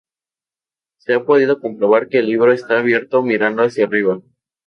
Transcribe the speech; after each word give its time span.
Se 0.97 1.13
ha 1.13 1.23
podido 1.25 1.61
comprobar 1.61 2.09
que 2.09 2.17
el 2.17 2.25
libro 2.25 2.51
está 2.53 2.79
abierto 2.79 3.21
mirando 3.21 3.61
hacia 3.61 3.85
María. 3.85 4.19